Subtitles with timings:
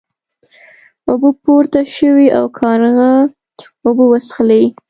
[1.09, 3.11] اوبه پورته شوې او کارغه
[3.85, 4.63] اوبه وڅښلې.